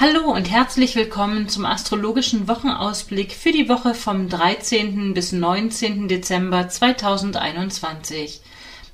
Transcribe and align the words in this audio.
Hallo 0.00 0.30
und 0.32 0.48
herzlich 0.48 0.94
willkommen 0.94 1.48
zum 1.48 1.66
astrologischen 1.66 2.46
Wochenausblick 2.46 3.32
für 3.32 3.50
die 3.50 3.68
Woche 3.68 3.94
vom 3.94 4.28
13. 4.28 5.12
bis 5.12 5.32
19. 5.32 6.06
Dezember 6.06 6.68
2021. 6.68 8.40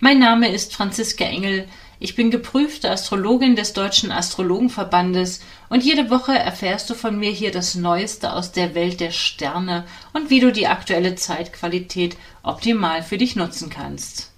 Mein 0.01 0.19
Name 0.19 0.49
ist 0.51 0.75
Franziska 0.75 1.25
Engel. 1.25 1.69
Ich 1.99 2.15
bin 2.15 2.31
geprüfte 2.31 2.91
Astrologin 2.91 3.55
des 3.55 3.75
Deutschen 3.75 4.11
Astrologenverbandes 4.11 5.43
und 5.69 5.85
jede 5.85 6.09
Woche 6.09 6.39
erfährst 6.39 6.89
du 6.89 6.95
von 6.95 7.19
mir 7.19 7.33
hier 7.33 7.51
das 7.51 7.75
Neueste 7.75 8.33
aus 8.33 8.53
der 8.53 8.75
Welt 8.75 8.99
der 8.99 9.11
Sterne 9.11 9.85
und 10.15 10.31
wie 10.31 10.41
du 10.41 10.53
die 10.53 10.69
aktuelle 10.69 11.17
Zeitqualität 11.17 12.17
optimal 12.43 13.03
für 13.03 13.19
dich 13.19 13.37
nutzen 13.37 13.69
kannst. 13.69 14.34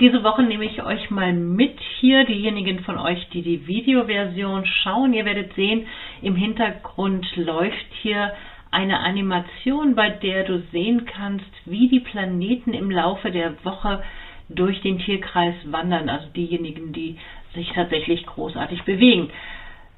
Diese 0.00 0.24
Woche 0.24 0.42
nehme 0.42 0.64
ich 0.64 0.82
euch 0.82 1.10
mal 1.10 1.34
mit 1.34 1.78
hier, 1.98 2.24
diejenigen 2.24 2.80
von 2.84 2.96
euch, 2.96 3.28
die 3.34 3.42
die 3.42 3.66
Videoversion 3.66 4.64
schauen. 4.64 5.12
Ihr 5.12 5.26
werdet 5.26 5.52
sehen, 5.52 5.86
im 6.22 6.36
Hintergrund 6.36 7.26
läuft 7.36 7.92
hier 8.00 8.32
eine 8.70 9.00
Animation, 9.00 9.94
bei 9.94 10.08
der 10.08 10.44
du 10.44 10.62
sehen 10.72 11.04
kannst, 11.04 11.50
wie 11.66 11.88
die 11.88 12.00
Planeten 12.00 12.72
im 12.72 12.90
Laufe 12.90 13.30
der 13.30 13.62
Woche 13.62 14.02
durch 14.48 14.80
den 14.80 15.00
Tierkreis 15.00 15.54
wandern, 15.64 16.08
also 16.08 16.28
diejenigen, 16.34 16.94
die 16.94 17.18
sich 17.54 17.70
tatsächlich 17.74 18.24
großartig 18.24 18.84
bewegen. 18.84 19.28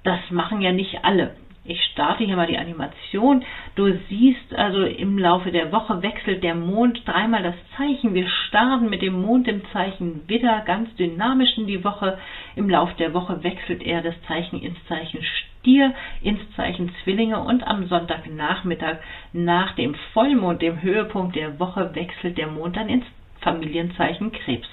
Das 0.02 0.18
machen 0.30 0.62
ja 0.62 0.72
nicht 0.72 1.04
alle. 1.04 1.36
Ich 1.64 1.80
starte 1.92 2.24
hier 2.24 2.34
mal 2.34 2.48
die 2.48 2.58
Animation. 2.58 3.44
Du 3.76 3.96
siehst 4.08 4.52
also 4.52 4.82
im 4.82 5.16
Laufe 5.16 5.52
der 5.52 5.70
Woche 5.70 6.02
wechselt 6.02 6.42
der 6.42 6.56
Mond 6.56 7.06
dreimal 7.06 7.44
das 7.44 7.54
Zeichen. 7.76 8.14
Wir 8.14 8.28
starten 8.28 8.90
mit 8.90 9.00
dem 9.00 9.22
Mond 9.22 9.46
im 9.46 9.62
Zeichen 9.72 10.28
Widder 10.28 10.62
ganz 10.66 10.92
dynamisch 10.96 11.56
in 11.56 11.68
die 11.68 11.84
Woche. 11.84 12.18
Im 12.56 12.68
Laufe 12.68 12.96
der 12.96 13.14
Woche 13.14 13.44
wechselt 13.44 13.84
er 13.84 14.02
das 14.02 14.20
Zeichen 14.26 14.60
ins 14.60 14.76
Zeichen 14.88 15.22
Stier, 15.22 15.94
ins 16.20 16.40
Zeichen 16.56 16.92
Zwillinge 17.04 17.38
und 17.38 17.64
am 17.64 17.86
Sonntagnachmittag 17.86 18.96
nach 19.32 19.76
dem 19.76 19.94
Vollmond, 20.12 20.62
dem 20.62 20.82
Höhepunkt 20.82 21.36
der 21.36 21.60
Woche, 21.60 21.94
wechselt 21.94 22.38
der 22.38 22.48
Mond 22.48 22.76
dann 22.76 22.88
ins 22.88 23.04
Familienzeichen 23.40 24.32
Krebs. 24.32 24.68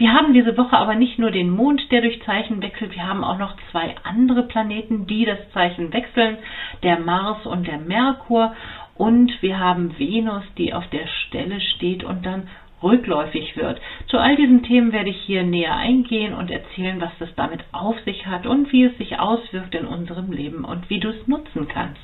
Wir 0.00 0.14
haben 0.14 0.32
diese 0.32 0.56
Woche 0.56 0.78
aber 0.78 0.94
nicht 0.94 1.18
nur 1.18 1.30
den 1.30 1.50
Mond, 1.50 1.92
der 1.92 2.00
durch 2.00 2.22
Zeichen 2.22 2.62
wechselt, 2.62 2.94
wir 2.94 3.06
haben 3.06 3.22
auch 3.22 3.36
noch 3.36 3.54
zwei 3.70 3.94
andere 4.02 4.44
Planeten, 4.44 5.06
die 5.06 5.26
das 5.26 5.38
Zeichen 5.52 5.92
wechseln, 5.92 6.38
der 6.82 6.98
Mars 6.98 7.44
und 7.44 7.66
der 7.66 7.76
Merkur. 7.76 8.54
Und 8.94 9.30
wir 9.42 9.58
haben 9.58 9.98
Venus, 9.98 10.44
die 10.56 10.72
auf 10.72 10.86
der 10.86 11.06
Stelle 11.06 11.60
steht 11.60 12.02
und 12.02 12.24
dann 12.24 12.48
rückläufig 12.82 13.58
wird. 13.58 13.78
Zu 14.06 14.16
all 14.16 14.36
diesen 14.36 14.62
Themen 14.62 14.92
werde 14.92 15.10
ich 15.10 15.20
hier 15.20 15.42
näher 15.42 15.76
eingehen 15.76 16.32
und 16.32 16.50
erzählen, 16.50 16.98
was 16.98 17.12
das 17.18 17.34
damit 17.34 17.62
auf 17.72 18.00
sich 18.06 18.26
hat 18.26 18.46
und 18.46 18.72
wie 18.72 18.84
es 18.84 18.96
sich 18.96 19.18
auswirkt 19.18 19.74
in 19.74 19.86
unserem 19.86 20.32
Leben 20.32 20.64
und 20.64 20.88
wie 20.88 21.00
du 21.00 21.10
es 21.10 21.28
nutzen 21.28 21.68
kannst. 21.68 22.00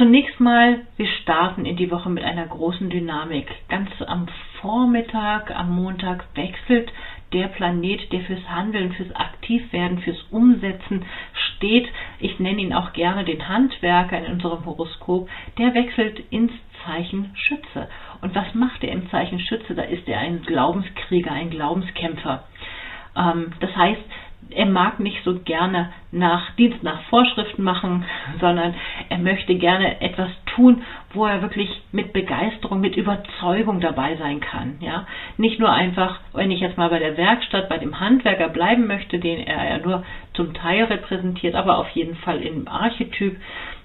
Zunächst 0.00 0.40
mal, 0.40 0.86
wir 0.96 1.06
starten 1.20 1.66
in 1.66 1.76
die 1.76 1.90
Woche 1.90 2.08
mit 2.08 2.24
einer 2.24 2.46
großen 2.46 2.88
Dynamik. 2.88 3.48
Ganz 3.68 3.90
am 4.06 4.28
Vormittag, 4.62 5.54
am 5.54 5.74
Montag 5.74 6.24
wechselt 6.34 6.90
der 7.34 7.48
Planet, 7.48 8.10
der 8.10 8.20
fürs 8.20 8.48
Handeln, 8.48 8.94
fürs 8.94 9.14
Aktivwerden, 9.14 9.98
fürs 9.98 10.22
Umsetzen 10.30 11.04
steht. 11.34 11.86
Ich 12.18 12.40
nenne 12.40 12.62
ihn 12.62 12.72
auch 12.72 12.94
gerne 12.94 13.26
den 13.26 13.46
Handwerker 13.46 14.16
in 14.16 14.32
unserem 14.32 14.64
Horoskop. 14.64 15.28
Der 15.58 15.74
wechselt 15.74 16.18
ins 16.30 16.52
Zeichen 16.82 17.32
Schütze. 17.34 17.86
Und 18.22 18.34
was 18.34 18.54
macht 18.54 18.82
er 18.82 18.92
im 18.92 19.10
Zeichen 19.10 19.38
Schütze? 19.38 19.74
Da 19.74 19.82
ist 19.82 20.08
er 20.08 20.20
ein 20.20 20.40
Glaubenskrieger, 20.46 21.30
ein 21.30 21.50
Glaubenskämpfer. 21.50 22.44
Ähm, 23.14 23.52
das 23.60 23.76
heißt, 23.76 24.00
er 24.50 24.66
mag 24.66 25.00
nicht 25.00 25.22
so 25.24 25.38
gerne 25.44 25.92
nach 26.12 26.50
Dienst 26.56 26.82
nach 26.82 27.02
Vorschriften 27.02 27.62
machen, 27.62 28.04
sondern 28.40 28.74
er 29.08 29.18
möchte 29.18 29.54
gerne 29.54 30.00
etwas 30.00 30.30
tun, 30.46 30.82
wo 31.12 31.26
er 31.26 31.42
wirklich 31.42 31.68
mit 31.92 32.12
Begeisterung, 32.12 32.80
mit 32.80 32.96
Überzeugung 32.96 33.80
dabei 33.80 34.16
sein 34.16 34.40
kann. 34.40 34.78
Ja, 34.80 35.06
nicht 35.36 35.58
nur 35.60 35.72
einfach, 35.72 36.20
wenn 36.32 36.50
ich 36.50 36.60
jetzt 36.60 36.78
mal 36.78 36.90
bei 36.90 36.98
der 36.98 37.16
Werkstatt, 37.16 37.68
bei 37.68 37.78
dem 37.78 38.00
Handwerker 38.00 38.48
bleiben 38.48 38.86
möchte, 38.86 39.18
den 39.18 39.46
er 39.46 39.70
ja 39.70 39.78
nur 39.78 40.04
zum 40.34 40.54
Teil 40.54 40.84
repräsentiert, 40.84 41.54
aber 41.54 41.78
auf 41.78 41.88
jeden 41.90 42.16
Fall 42.16 42.40
im 42.42 42.66
Archetyp, 42.66 43.36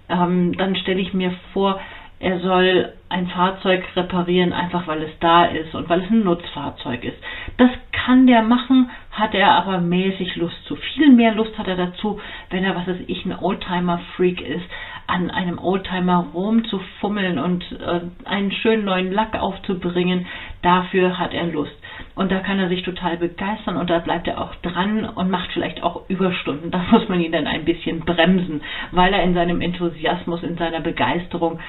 ähm, 0.09 0.55
dann 0.57 0.75
stelle 0.75 1.01
ich 1.01 1.13
mir 1.13 1.33
vor, 1.53 1.79
er 2.19 2.39
soll 2.39 2.93
ein 3.09 3.27
Fahrzeug 3.27 3.83
reparieren, 3.95 4.53
einfach 4.53 4.87
weil 4.87 5.03
es 5.03 5.19
da 5.19 5.45
ist 5.45 5.75
und 5.75 5.89
weil 5.89 6.01
es 6.01 6.09
ein 6.09 6.23
Nutzfahrzeug 6.23 7.03
ist. 7.03 7.17
Das 7.57 7.69
kann 8.05 8.27
der 8.27 8.43
machen, 8.43 8.89
hat 9.11 9.33
er 9.33 9.51
aber 9.55 9.79
mäßig 9.79 10.35
Lust 10.35 10.63
zu. 10.65 10.75
Viel 10.75 11.11
mehr 11.11 11.33
Lust 11.33 11.57
hat 11.57 11.67
er 11.67 11.75
dazu, 11.75 12.19
wenn 12.51 12.63
er, 12.63 12.75
was 12.75 12.87
weiß 12.87 13.03
ich, 13.07 13.25
ein 13.25 13.37
Oldtimer-Freak 13.37 14.41
ist, 14.41 14.65
an 15.07 15.31
einem 15.31 15.57
Oldtimer 15.57 16.27
rumzufummeln 16.33 17.39
und 17.39 17.63
äh, 17.71 18.01
einen 18.25 18.51
schönen 18.51 18.85
neuen 18.85 19.11
Lack 19.11 19.39
aufzubringen. 19.39 20.27
Dafür 20.61 21.17
hat 21.17 21.33
er 21.33 21.47
Lust. 21.47 21.75
Und 22.13 22.31
da 22.31 22.39
kann 22.39 22.59
er 22.59 22.69
sich 22.69 22.83
total 22.83 23.17
begeistern 23.17 23.77
und 23.77 23.89
da 23.89 23.99
bleibt 23.99 24.27
er 24.27 24.39
auch 24.39 24.53
dran 24.55 25.05
und 25.05 25.31
macht 25.31 25.51
vielleicht 25.51 25.81
auch 25.81 26.07
Überstunden. 26.07 26.71
Da 26.71 26.83
muss 26.91 27.09
man 27.09 27.21
ihn 27.21 27.31
dann 27.31 27.47
ein 27.47 27.65
bisschen 27.65 28.01
bremsen, 28.01 28.61
weil 28.91 29.13
er 29.13 29.23
in 29.23 29.33
seinem 29.33 29.61
Enthusiasmus, 29.61 30.43
in 30.43 30.57
seiner 30.57 30.81
Begeisterung 30.81 31.59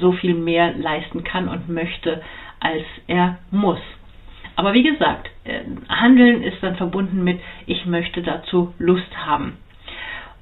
so 0.00 0.12
viel 0.12 0.34
mehr 0.34 0.74
leisten 0.76 1.24
kann 1.24 1.48
und 1.48 1.68
möchte, 1.68 2.22
als 2.60 2.84
er 3.06 3.38
muss. 3.50 3.80
Aber 4.56 4.72
wie 4.72 4.82
gesagt, 4.82 5.30
äh, 5.44 5.60
Handeln 5.88 6.42
ist 6.42 6.62
dann 6.62 6.76
verbunden 6.76 7.22
mit, 7.22 7.38
ich 7.66 7.86
möchte 7.86 8.22
dazu 8.22 8.74
Lust 8.78 9.16
haben. 9.16 9.58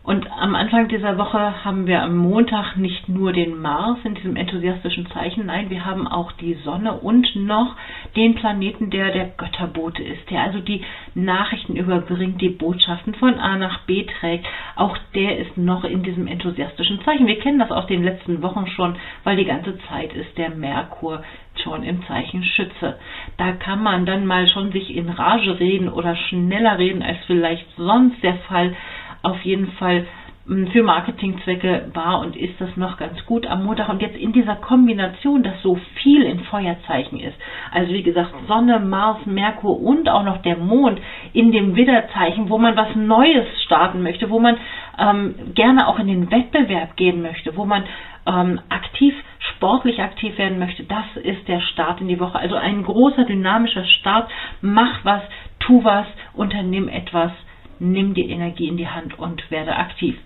Und 0.04 0.30
am 0.30 0.54
Anfang 0.54 0.88
dieser 0.88 1.16
Woche 1.16 1.64
haben 1.64 1.86
wir 1.86 2.02
am 2.02 2.18
Montag 2.18 2.76
nicht 2.76 3.08
nur 3.08 3.32
den 3.32 3.58
Mars 3.58 3.98
in 4.04 4.14
diesem 4.14 4.36
enthusiastischen 4.36 5.06
Zeichen, 5.06 5.46
nein, 5.46 5.70
wir 5.70 5.86
haben 5.86 6.06
auch 6.06 6.30
die 6.32 6.52
Sonne 6.62 6.92
und 6.92 7.34
noch 7.34 7.74
den 8.14 8.34
Planeten, 8.34 8.90
der 8.90 9.12
der 9.12 9.28
Götterbote 9.38 10.02
ist, 10.02 10.28
der 10.28 10.42
also 10.42 10.60
die 10.60 10.82
Nachrichten 11.14 11.74
überbringt, 11.74 12.38
die 12.42 12.50
Botschaften 12.50 13.14
von 13.14 13.38
A 13.38 13.56
nach 13.56 13.80
B 13.86 14.04
trägt. 14.04 14.46
Auch 14.76 14.94
der 15.14 15.38
ist 15.38 15.56
noch 15.56 15.84
in 15.84 16.02
diesem 16.02 16.26
enthusiastischen 16.26 17.00
Zeichen. 17.02 17.26
Wir 17.26 17.40
kennen 17.40 17.58
das 17.58 17.70
aus 17.70 17.86
den 17.86 18.04
letzten 18.04 18.42
Wochen 18.42 18.66
schon, 18.66 18.96
weil 19.24 19.38
die 19.38 19.46
ganze 19.46 19.78
Zeit 19.88 20.12
ist 20.12 20.36
der 20.36 20.50
Merkur 20.50 21.22
schon 21.62 21.82
im 21.82 22.04
Zeichen 22.06 22.44
Schütze. 22.44 22.98
Da 23.38 23.52
kann 23.52 23.82
man 23.82 24.04
dann 24.04 24.26
mal 24.26 24.48
schon 24.48 24.70
sich 24.72 24.94
in 24.94 25.08
Rage 25.08 25.58
reden 25.58 25.88
oder 25.88 26.14
schneller 26.14 26.78
reden 26.78 27.02
als 27.02 27.18
vielleicht 27.26 27.64
sonst 27.76 28.22
der 28.22 28.36
Fall 28.48 28.74
auf 29.24 29.42
jeden 29.42 29.72
Fall 29.72 30.06
hm, 30.46 30.68
für 30.68 30.82
Marketingzwecke 30.82 31.90
war 31.94 32.20
und 32.20 32.36
ist 32.36 32.60
das 32.60 32.76
noch 32.76 32.98
ganz 32.98 33.24
gut 33.26 33.46
am 33.46 33.64
Montag. 33.64 33.88
Und 33.88 34.02
jetzt 34.02 34.16
in 34.16 34.32
dieser 34.32 34.56
Kombination, 34.56 35.42
dass 35.42 35.60
so 35.62 35.78
viel 36.02 36.22
in 36.22 36.40
Feuerzeichen 36.40 37.18
ist, 37.18 37.36
also 37.72 37.92
wie 37.92 38.02
gesagt 38.02 38.32
Sonne, 38.46 38.78
Mars, 38.78 39.24
Merkur 39.26 39.80
und 39.80 40.08
auch 40.08 40.24
noch 40.24 40.42
der 40.42 40.58
Mond 40.58 41.00
in 41.32 41.50
dem 41.50 41.74
Widderzeichen, 41.76 42.50
wo 42.50 42.58
man 42.58 42.76
was 42.76 42.94
Neues 42.94 43.46
starten 43.64 44.02
möchte, 44.02 44.30
wo 44.30 44.38
man 44.38 44.58
ähm, 44.98 45.34
gerne 45.54 45.88
auch 45.88 45.98
in 45.98 46.06
den 46.06 46.30
Wettbewerb 46.30 46.96
gehen 46.96 47.22
möchte, 47.22 47.56
wo 47.56 47.64
man 47.64 47.84
ähm, 48.26 48.60
aktiv, 48.68 49.14
sportlich 49.56 50.00
aktiv 50.00 50.36
werden 50.38 50.58
möchte, 50.58 50.84
das 50.84 51.04
ist 51.22 51.46
der 51.48 51.60
Start 51.60 52.00
in 52.00 52.08
die 52.08 52.20
Woche. 52.20 52.38
Also 52.38 52.56
ein 52.56 52.82
großer, 52.82 53.24
dynamischer 53.24 53.84
Start. 53.84 54.30
Mach 54.60 55.04
was, 55.04 55.22
tu 55.58 55.84
was, 55.84 56.06
unternimm 56.34 56.88
etwas 56.88 57.32
nimm 57.78 58.14
die 58.14 58.30
Energie 58.30 58.68
in 58.68 58.76
die 58.76 58.88
Hand 58.88 59.18
und 59.18 59.50
werde 59.50 59.76
aktiv. 59.76 60.16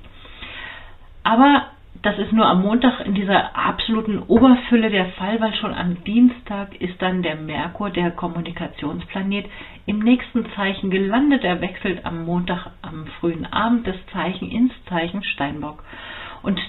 Aber 1.22 1.66
das 2.02 2.18
ist 2.18 2.32
nur 2.32 2.46
am 2.46 2.62
Montag 2.62 3.00
in 3.04 3.14
dieser 3.14 3.56
absoluten 3.56 4.20
Oberfülle 4.20 4.88
der 4.90 5.06
Fall, 5.12 5.40
weil 5.40 5.54
schon 5.54 5.74
am 5.74 6.04
Dienstag 6.04 6.80
ist 6.80 7.00
dann 7.02 7.22
der 7.22 7.34
Merkur, 7.36 7.90
der 7.90 8.12
Kommunikationsplanet, 8.12 9.46
im 9.86 9.98
nächsten 9.98 10.46
Zeichen 10.54 10.90
gelandet. 10.90 11.42
Er 11.44 11.60
wechselt 11.60 12.06
am 12.06 12.24
Montag 12.24 12.70
am 12.82 13.06
frühen 13.18 13.46
Abend 13.52 13.86
das 13.86 13.96
Zeichen 14.12 14.50
ins 14.50 14.72
Zeichen 14.88 15.24
Steinbock. 15.24 15.82
Und 16.42 16.60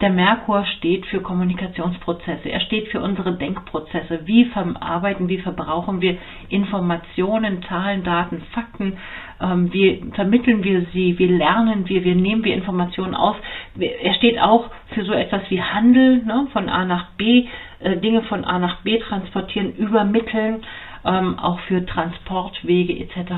der 0.00 0.10
Merkur 0.10 0.64
steht 0.76 1.06
für 1.06 1.20
Kommunikationsprozesse. 1.22 2.50
Er 2.50 2.60
steht 2.60 2.88
für 2.88 3.00
unsere 3.00 3.32
Denkprozesse. 3.34 4.20
Wie 4.26 4.44
verarbeiten, 4.44 5.28
wie 5.28 5.38
verbrauchen 5.38 6.02
wir 6.02 6.18
Informationen, 6.50 7.62
Zahlen, 7.62 8.04
Daten, 8.04 8.42
Fakten? 8.52 8.98
Ähm, 9.40 9.72
wie 9.72 10.04
vermitteln 10.14 10.62
wir 10.62 10.86
sie? 10.92 11.18
Wie 11.18 11.28
lernen 11.28 11.88
wir? 11.88 12.04
Wie 12.04 12.14
nehmen 12.14 12.44
wir 12.44 12.54
Informationen 12.54 13.14
auf? 13.14 13.36
Er 13.78 14.14
steht 14.14 14.38
auch 14.38 14.70
für 14.94 15.04
so 15.04 15.12
etwas 15.12 15.42
wie 15.48 15.62
Handel, 15.62 16.22
ne, 16.24 16.46
von 16.52 16.68
A 16.68 16.84
nach 16.84 17.12
B, 17.12 17.46
äh, 17.80 17.96
Dinge 17.96 18.22
von 18.22 18.44
A 18.44 18.58
nach 18.58 18.82
B 18.82 18.98
transportieren, 18.98 19.74
übermitteln, 19.76 20.62
ähm, 21.06 21.38
auch 21.38 21.58
für 21.60 21.86
Transportwege 21.86 22.98
etc. 22.98 23.32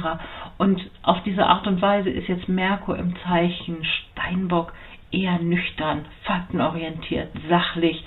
Und 0.59 0.81
auf 1.03 1.23
diese 1.25 1.47
Art 1.47 1.69
und 1.69 1.81
Weise 1.81 2.11
ist 2.11 2.29
jetzt 2.29 2.49
Merkur 2.49 2.99
im 2.99 3.15
Zeichen 3.25 3.77
Steinbock 3.85 4.73
eher 5.11 5.39
nüchtern, 5.39 6.05
faktenorientiert, 6.25 7.29
sachlich, 7.49 8.03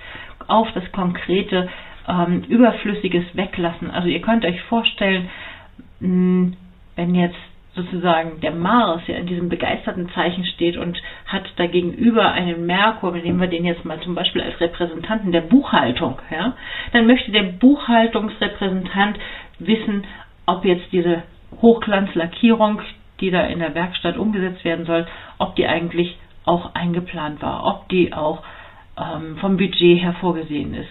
auf 0.47 0.71
das 0.73 0.91
Konkrete, 0.91 1.69
ähm, 2.07 2.43
Überflüssiges 2.47 3.25
weglassen. 3.33 3.91
Also 3.91 4.07
ihr 4.07 4.21
könnt 4.21 4.45
euch 4.45 4.61
vorstellen, 4.63 5.29
mh, 5.99 6.53
wenn 6.95 7.15
jetzt 7.15 7.37
sozusagen 7.73 8.41
der 8.41 8.51
Mars 8.51 9.01
ja 9.07 9.15
in 9.15 9.27
diesem 9.27 9.47
begeisterten 9.47 10.09
Zeichen 10.09 10.43
steht 10.45 10.75
und 10.77 11.01
hat 11.25 11.43
dagegenüber 11.55 12.31
einen 12.33 12.65
Merkur, 12.65 13.11
nehmen 13.13 13.39
wir 13.39 13.47
den 13.47 13.63
jetzt 13.65 13.85
mal 13.85 13.99
zum 14.01 14.13
Beispiel 14.13 14.41
als 14.41 14.59
Repräsentanten 14.59 15.31
der 15.31 15.41
Buchhaltung, 15.41 16.19
ja, 16.29 16.53
dann 16.91 17.07
möchte 17.07 17.31
der 17.31 17.43
Buchhaltungsrepräsentant 17.43 19.17
wissen, 19.59 20.03
ob 20.45 20.65
jetzt 20.65 20.91
diese 20.91 21.23
Hochglanzlackierung, 21.61 22.81
die 23.21 23.31
da 23.31 23.41
in 23.45 23.59
der 23.59 23.73
Werkstatt 23.75 24.17
umgesetzt 24.17 24.65
werden 24.65 24.85
soll, 24.85 25.05
ob 25.37 25.55
die 25.55 25.67
eigentlich 25.67 26.17
auch 26.45 26.73
eingeplant 26.75 27.41
war, 27.41 27.65
ob 27.65 27.89
die 27.89 28.13
auch 28.13 28.43
ähm, 28.97 29.37
vom 29.37 29.57
Budget 29.57 30.01
her 30.01 30.15
vorgesehen 30.19 30.73
ist. 30.73 30.89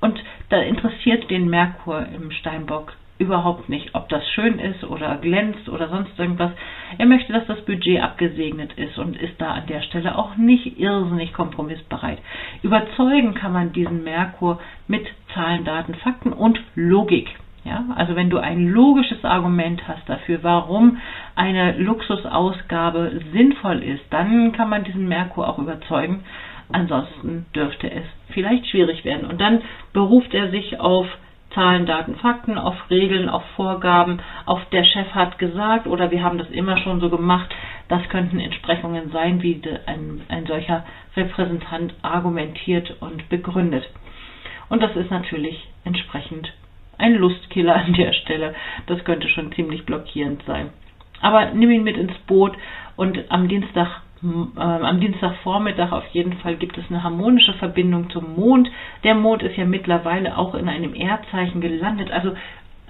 Und 0.00 0.22
da 0.48 0.58
interessiert 0.58 1.30
den 1.30 1.48
Merkur 1.48 2.06
im 2.06 2.30
Steinbock 2.30 2.92
überhaupt 3.18 3.68
nicht, 3.68 3.94
ob 3.94 4.08
das 4.08 4.26
schön 4.30 4.58
ist 4.60 4.84
oder 4.84 5.16
glänzt 5.16 5.68
oder 5.68 5.88
sonst 5.88 6.16
irgendwas. 6.18 6.52
Er 6.98 7.06
möchte, 7.06 7.32
dass 7.32 7.46
das 7.46 7.60
Budget 7.64 8.00
abgesegnet 8.00 8.72
ist 8.74 8.96
und 8.96 9.16
ist 9.16 9.40
da 9.40 9.54
an 9.54 9.66
der 9.66 9.82
Stelle 9.82 10.16
auch 10.16 10.36
nicht 10.36 10.78
irrsinnig 10.78 11.32
kompromissbereit. 11.32 12.18
Überzeugen 12.62 13.34
kann 13.34 13.52
man 13.52 13.72
diesen 13.72 14.04
Merkur 14.04 14.60
mit 14.86 15.06
Zahlen, 15.34 15.64
Daten, 15.64 15.94
Fakten 15.96 16.32
und 16.32 16.60
Logik. 16.76 17.28
Ja, 17.68 17.84
also 17.96 18.16
wenn 18.16 18.30
du 18.30 18.38
ein 18.38 18.66
logisches 18.68 19.22
Argument 19.24 19.86
hast 19.86 20.08
dafür, 20.08 20.38
warum 20.42 20.96
eine 21.34 21.76
Luxusausgabe 21.76 23.20
sinnvoll 23.32 23.82
ist, 23.82 24.04
dann 24.10 24.52
kann 24.52 24.70
man 24.70 24.84
diesen 24.84 25.06
Merkur 25.06 25.46
auch 25.46 25.58
überzeugen. 25.58 26.24
Ansonsten 26.72 27.44
dürfte 27.54 27.90
es 27.90 28.04
vielleicht 28.30 28.66
schwierig 28.68 29.04
werden. 29.04 29.28
Und 29.28 29.40
dann 29.40 29.60
beruft 29.92 30.32
er 30.32 30.50
sich 30.50 30.80
auf 30.80 31.06
Zahlen, 31.54 31.84
Daten, 31.84 32.16
Fakten, 32.16 32.56
auf 32.56 32.74
Regeln, 32.88 33.28
auf 33.28 33.44
Vorgaben, 33.56 34.20
auf 34.46 34.64
der 34.70 34.84
Chef 34.84 35.14
hat 35.14 35.38
gesagt 35.38 35.86
oder 35.86 36.10
wir 36.10 36.22
haben 36.22 36.38
das 36.38 36.50
immer 36.50 36.78
schon 36.78 37.00
so 37.00 37.10
gemacht. 37.10 37.54
Das 37.88 38.06
könnten 38.08 38.40
Entsprechungen 38.40 39.10
sein, 39.10 39.42
wie 39.42 39.60
ein, 39.86 40.22
ein 40.28 40.46
solcher 40.46 40.84
Repräsentant 41.16 41.94
argumentiert 42.00 42.96
und 43.00 43.28
begründet. 43.28 43.88
Und 44.70 44.82
das 44.82 44.94
ist 44.96 45.10
natürlich 45.10 45.68
entsprechend 45.84 46.52
ein 46.98 47.14
Lustkiller 47.14 47.76
an 47.76 47.92
der 47.94 48.12
Stelle. 48.12 48.54
Das 48.86 49.04
könnte 49.04 49.28
schon 49.28 49.52
ziemlich 49.52 49.86
blockierend 49.86 50.42
sein. 50.46 50.70
Aber 51.20 51.50
nimm 51.52 51.70
ihn 51.70 51.84
mit 51.84 51.96
ins 51.96 52.16
Boot 52.26 52.56
und 52.96 53.18
am 53.30 53.48
Dienstag 53.48 54.02
äh, 54.22 54.60
am 54.60 55.00
Dienstagvormittag 55.00 55.92
auf 55.92 56.06
jeden 56.08 56.34
Fall 56.34 56.56
gibt 56.56 56.76
es 56.76 56.84
eine 56.90 57.02
harmonische 57.04 57.54
Verbindung 57.54 58.10
zum 58.10 58.34
Mond. 58.34 58.68
Der 59.04 59.14
Mond 59.14 59.42
ist 59.42 59.56
ja 59.56 59.64
mittlerweile 59.64 60.36
auch 60.36 60.54
in 60.54 60.68
einem 60.68 60.94
Erdzeichen 60.94 61.60
gelandet. 61.60 62.10
Also 62.10 62.32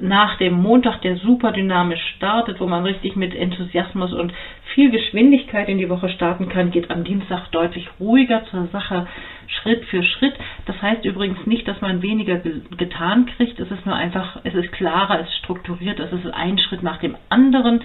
nach 0.00 0.38
dem 0.38 0.54
Montag, 0.54 1.02
der 1.02 1.16
super 1.16 1.52
dynamisch 1.52 2.00
startet, 2.16 2.60
wo 2.60 2.66
man 2.66 2.84
richtig 2.84 3.16
mit 3.16 3.34
Enthusiasmus 3.34 4.12
und 4.12 4.32
viel 4.74 4.90
Geschwindigkeit 4.90 5.68
in 5.68 5.78
die 5.78 5.90
Woche 5.90 6.08
starten 6.08 6.48
kann, 6.48 6.70
geht 6.70 6.90
am 6.90 7.04
Dienstag 7.04 7.50
deutlich 7.50 7.88
ruhiger 7.98 8.44
zur 8.46 8.66
Sache, 8.68 9.06
Schritt 9.48 9.84
für 9.86 10.02
Schritt. 10.02 10.34
Das 10.66 10.80
heißt 10.80 11.04
übrigens 11.04 11.46
nicht, 11.46 11.66
dass 11.66 11.80
man 11.80 12.02
weniger 12.02 12.38
getan 12.76 13.26
kriegt. 13.26 13.58
Es 13.58 13.70
ist 13.70 13.84
nur 13.86 13.96
einfach, 13.96 14.40
es 14.44 14.54
ist 14.54 14.72
klarer, 14.72 15.20
es 15.20 15.28
ist 15.28 15.38
strukturiert, 15.38 15.98
es 15.98 16.12
ist 16.12 16.26
ein 16.32 16.58
Schritt 16.58 16.82
nach 16.82 16.98
dem 16.98 17.16
anderen, 17.28 17.82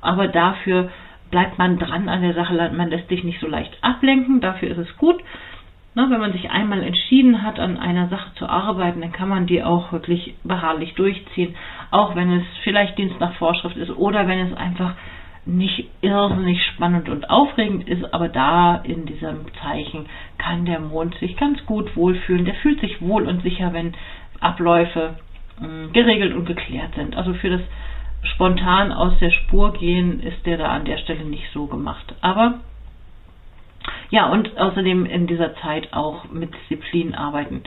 aber 0.00 0.28
dafür 0.28 0.90
bleibt 1.30 1.58
man 1.58 1.78
dran 1.78 2.08
an 2.08 2.22
der 2.22 2.34
Sache, 2.34 2.54
man 2.76 2.90
lässt 2.90 3.08
sich 3.08 3.24
nicht 3.24 3.40
so 3.40 3.48
leicht 3.48 3.76
ablenken, 3.80 4.40
dafür 4.40 4.70
ist 4.70 4.78
es 4.78 4.96
gut. 4.98 5.20
Na, 5.96 6.10
wenn 6.10 6.20
man 6.20 6.32
sich 6.32 6.50
einmal 6.50 6.82
entschieden 6.82 7.42
hat, 7.42 7.60
an 7.60 7.78
einer 7.78 8.08
Sache 8.08 8.34
zu 8.34 8.48
arbeiten, 8.48 9.00
dann 9.00 9.12
kann 9.12 9.28
man 9.28 9.46
die 9.46 9.62
auch 9.62 9.92
wirklich 9.92 10.34
beharrlich 10.42 10.94
durchziehen, 10.94 11.54
auch 11.92 12.16
wenn 12.16 12.32
es 12.32 12.44
vielleicht 12.64 12.98
Dienst 12.98 13.20
nach 13.20 13.34
Vorschrift 13.34 13.76
ist 13.76 13.90
oder 13.90 14.26
wenn 14.26 14.40
es 14.40 14.56
einfach 14.56 14.94
nicht 15.46 15.88
irrsinnig 16.00 16.62
spannend 16.66 17.08
und 17.08 17.28
aufregend 17.28 17.86
ist, 17.88 18.14
aber 18.14 18.28
da 18.28 18.76
in 18.76 19.06
diesem 19.06 19.46
Zeichen 19.62 20.06
kann 20.38 20.64
der 20.64 20.80
Mond 20.80 21.14
sich 21.18 21.36
ganz 21.36 21.64
gut 21.66 21.94
wohlfühlen. 21.96 22.44
Der 22.44 22.54
fühlt 22.54 22.80
sich 22.80 23.02
wohl 23.02 23.26
und 23.26 23.42
sicher, 23.42 23.72
wenn 23.72 23.94
Abläufe 24.40 25.16
mh, 25.60 25.66
hm, 25.66 25.92
geregelt 25.92 26.34
und 26.34 26.46
geklärt 26.46 26.94
sind. 26.94 27.16
Also 27.16 27.34
für 27.34 27.50
das 27.50 27.60
spontan 28.22 28.90
aus 28.92 29.18
der 29.18 29.30
Spur 29.30 29.74
gehen 29.74 30.20
ist 30.20 30.46
der 30.46 30.56
da 30.56 30.68
an 30.68 30.86
der 30.86 30.96
Stelle 30.98 31.24
nicht 31.24 31.50
so 31.52 31.66
gemacht. 31.66 32.14
Aber 32.22 32.60
ja, 34.10 34.30
und 34.30 34.56
außerdem 34.56 35.04
in 35.04 35.26
dieser 35.26 35.54
Zeit 35.56 35.92
auch 35.92 36.30
mit 36.30 36.54
Disziplin 36.54 37.14
arbeiten. 37.14 37.62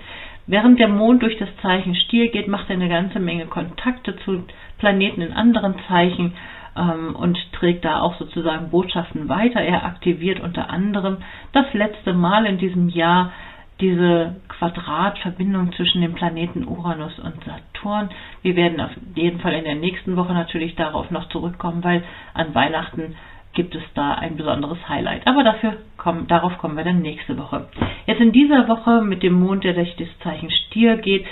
Während 0.47 0.79
der 0.79 0.88
Mond 0.88 1.21
durch 1.21 1.38
das 1.38 1.50
Zeichen 1.62 1.94
Stier 1.94 2.31
geht, 2.31 2.47
macht 2.47 2.69
er 2.69 2.77
eine 2.77 2.89
ganze 2.89 3.19
Menge 3.19 3.45
Kontakte 3.47 4.15
zu 4.24 4.45
Planeten 4.79 5.21
in 5.21 5.33
anderen 5.33 5.75
Zeichen 5.88 6.33
ähm, 6.77 7.15
und 7.15 7.38
trägt 7.53 7.85
da 7.85 8.01
auch 8.01 8.18
sozusagen 8.18 8.69
Botschaften 8.69 9.29
weiter. 9.29 9.62
Er 9.62 9.85
aktiviert 9.85 10.39
unter 10.39 10.69
anderem 10.69 11.18
das 11.53 11.74
letzte 11.74 12.13
Mal 12.13 12.45
in 12.45 12.57
diesem 12.57 12.89
Jahr 12.89 13.31
diese 13.79 14.38
Quadratverbindung 14.47 15.71
zwischen 15.74 16.01
dem 16.01 16.13
Planeten 16.13 16.68
Uranus 16.68 17.19
und 17.19 17.35
Saturn. 17.44 18.09
Wir 18.41 18.56
werden 18.56 18.81
auf 18.81 18.91
jeden 19.15 19.39
Fall 19.39 19.53
in 19.53 19.65
der 19.65 19.75
nächsten 19.75 20.15
Woche 20.15 20.33
natürlich 20.33 20.75
darauf 20.75 21.12
noch 21.12 21.29
zurückkommen, 21.29 21.83
weil 21.83 22.03
an 22.33 22.56
Weihnachten 22.56 23.15
gibt 23.53 23.75
es 23.75 23.83
da 23.95 24.13
ein 24.13 24.38
besonderes 24.38 24.77
Highlight. 24.88 25.25
Aber 25.25 25.44
dafür 25.44 25.77
kommen, 25.97 26.27
darauf 26.27 26.57
kommen 26.59 26.77
wir 26.77 26.83
dann 26.83 27.01
nächste 27.01 27.38
Woche. 27.38 27.68
Jetzt 28.06 28.21
in 28.21 28.31
dieser 28.31 28.68
Woche 28.68 29.01
mit 29.01 29.24
dem 29.24 29.33
Mond, 29.33 29.63
der 29.63 29.74
durch 29.74 29.95
das 29.95 30.07
Zeichen 30.19 30.50
Stier 30.51 30.97
geht, 30.97 31.25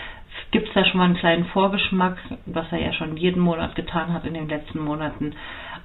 gibt 0.51 0.67
es 0.67 0.73
da 0.73 0.85
schon 0.85 0.99
mal 0.99 1.05
einen 1.05 1.17
kleinen 1.17 1.45
Vorgeschmack, 1.45 2.17
was 2.45 2.71
er 2.71 2.79
ja 2.79 2.93
schon 2.93 3.17
jeden 3.17 3.41
Monat 3.41 3.75
getan 3.75 4.13
hat 4.13 4.25
in 4.25 4.33
den 4.33 4.47
letzten 4.47 4.79
Monaten. 4.79 5.33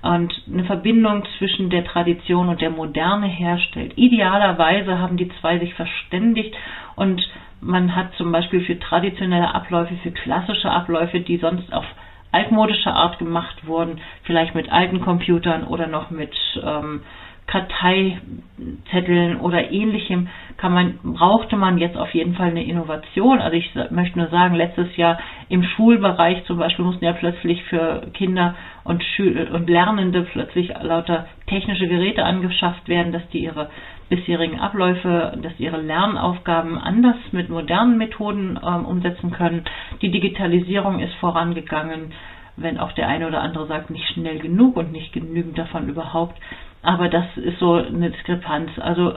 Und 0.02 0.32
eine 0.50 0.64
Verbindung 0.64 1.24
zwischen 1.38 1.70
der 1.70 1.84
Tradition 1.84 2.48
und 2.48 2.60
der 2.60 2.70
Moderne 2.70 3.26
herstellt. 3.26 3.92
Idealerweise 3.96 4.98
haben 4.98 5.16
die 5.16 5.30
zwei 5.40 5.58
sich 5.58 5.74
verständigt 5.74 6.56
und 6.96 7.20
man 7.60 7.94
hat 7.94 8.14
zum 8.14 8.32
Beispiel 8.32 8.62
für 8.62 8.78
traditionelle 8.78 9.54
Abläufe, 9.54 9.94
für 10.02 10.12
klassische 10.12 10.70
Abläufe, 10.70 11.20
die 11.20 11.36
sonst 11.36 11.72
auf 11.72 11.84
altmodische 12.32 12.92
Art 12.92 13.18
gemacht 13.18 13.66
wurden, 13.66 14.00
vielleicht 14.22 14.54
mit 14.54 14.70
alten 14.70 15.00
Computern 15.00 15.64
oder 15.64 15.86
noch 15.86 16.10
mit 16.10 16.34
ähm, 16.62 17.02
Karteizetteln 17.50 19.40
oder 19.40 19.72
ähnlichem, 19.72 20.28
kann 20.56 20.72
man, 20.72 20.98
brauchte 21.02 21.56
man 21.56 21.78
jetzt 21.78 21.96
auf 21.96 22.14
jeden 22.14 22.34
Fall 22.34 22.50
eine 22.50 22.62
Innovation. 22.62 23.40
Also 23.40 23.56
ich 23.56 23.74
möchte 23.90 24.18
nur 24.18 24.28
sagen, 24.28 24.54
letztes 24.54 24.96
Jahr 24.96 25.18
im 25.48 25.64
Schulbereich 25.64 26.44
zum 26.44 26.58
Beispiel 26.58 26.84
mussten 26.84 27.04
ja 27.04 27.12
plötzlich 27.12 27.64
für 27.64 28.06
Kinder 28.14 28.54
und, 28.84 29.02
Schül 29.02 29.48
und 29.52 29.68
Lernende 29.68 30.22
plötzlich 30.32 30.72
lauter 30.80 31.26
technische 31.48 31.88
Geräte 31.88 32.24
angeschafft 32.24 32.88
werden, 32.88 33.12
dass 33.12 33.28
die 33.30 33.42
ihre 33.42 33.68
bisherigen 34.08 34.60
Abläufe, 34.60 35.36
dass 35.42 35.58
ihre 35.58 35.80
Lernaufgaben 35.80 36.78
anders 36.78 37.16
mit 37.32 37.48
modernen 37.48 37.98
Methoden 37.98 38.60
ähm, 38.64 38.84
umsetzen 38.84 39.32
können. 39.32 39.64
Die 40.02 40.10
Digitalisierung 40.10 41.00
ist 41.00 41.14
vorangegangen, 41.14 42.12
wenn 42.56 42.78
auch 42.78 42.92
der 42.92 43.08
eine 43.08 43.26
oder 43.26 43.40
andere 43.40 43.66
sagt, 43.66 43.90
nicht 43.90 44.06
schnell 44.12 44.38
genug 44.38 44.76
und 44.76 44.92
nicht 44.92 45.12
genügend 45.12 45.58
davon 45.58 45.88
überhaupt. 45.88 46.36
Aber 46.82 47.08
das 47.08 47.24
ist 47.36 47.58
so 47.58 47.74
eine 47.74 48.10
Diskrepanz. 48.10 48.70
Also 48.78 49.14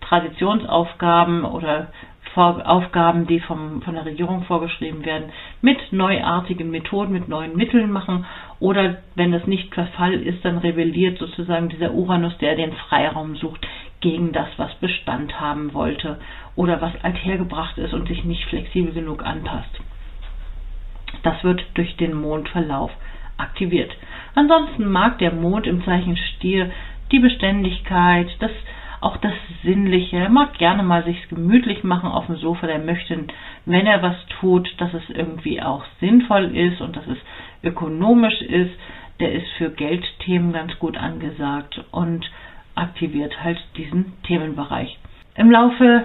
Traditionsaufgaben 0.00 1.44
oder 1.44 1.88
Aufgaben, 2.34 3.26
die 3.26 3.40
vom, 3.40 3.82
von 3.82 3.94
der 3.94 4.06
Regierung 4.06 4.44
vorgeschrieben 4.44 5.04
werden, 5.04 5.32
mit 5.60 5.92
neuartigen 5.92 6.70
Methoden, 6.70 7.12
mit 7.12 7.28
neuen 7.28 7.54
Mitteln 7.54 7.92
machen. 7.92 8.24
Oder 8.58 8.98
wenn 9.14 9.32
das 9.32 9.46
nicht 9.46 9.76
der 9.76 9.88
Fall 9.88 10.14
ist, 10.14 10.42
dann 10.44 10.58
rebelliert 10.58 11.18
sozusagen 11.18 11.68
dieser 11.68 11.92
Uranus, 11.92 12.36
der 12.38 12.56
den 12.56 12.72
Freiraum 12.72 13.36
sucht, 13.36 13.66
gegen 14.00 14.32
das, 14.32 14.48
was 14.56 14.74
Bestand 14.76 15.40
haben 15.40 15.74
wollte 15.74 16.18
oder 16.56 16.80
was 16.80 16.92
althergebracht 17.02 17.78
ist 17.78 17.92
und 17.92 18.08
sich 18.08 18.24
nicht 18.24 18.44
flexibel 18.46 18.92
genug 18.92 19.24
anpasst. 19.24 19.80
Das 21.22 21.44
wird 21.44 21.62
durch 21.74 21.96
den 21.96 22.14
Mondverlauf 22.14 22.90
aktiviert. 23.36 23.92
Ansonsten 24.34 24.90
mag 24.90 25.18
der 25.18 25.32
Mond 25.32 25.66
im 25.66 25.84
Zeichen 25.84 26.16
Stier 26.16 26.70
die 27.12 27.18
Beständigkeit, 27.18 28.28
das 28.40 28.50
auch 29.02 29.16
das 29.16 29.32
Sinnliche. 29.64 30.16
Er 30.16 30.28
mag 30.28 30.56
gerne 30.58 30.82
mal 30.82 31.04
sich 31.04 31.28
gemütlich 31.28 31.82
machen 31.82 32.10
auf 32.10 32.26
dem 32.26 32.36
Sofa. 32.36 32.66
Der 32.66 32.78
möchte, 32.78 33.26
wenn 33.66 33.86
er 33.86 34.00
was 34.02 34.16
tut, 34.40 34.72
dass 34.78 34.94
es 34.94 35.10
irgendwie 35.10 35.60
auch 35.60 35.84
sinnvoll 36.00 36.56
ist 36.56 36.80
und 36.80 36.96
dass 36.96 37.06
es 37.06 37.18
ökonomisch 37.62 38.40
ist. 38.42 38.72
Der 39.20 39.32
ist 39.32 39.48
für 39.58 39.70
Geldthemen 39.70 40.52
ganz 40.52 40.78
gut 40.78 40.96
angesagt 40.96 41.84
und 41.90 42.30
aktiviert 42.74 43.42
halt 43.42 43.58
diesen 43.76 44.12
Themenbereich. 44.22 44.98
Im 45.34 45.50
Laufe 45.50 46.04